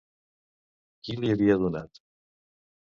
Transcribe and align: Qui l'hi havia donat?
Qui 1.03 1.19
l'hi 1.21 1.31
havia 1.35 1.61
donat? 1.67 2.05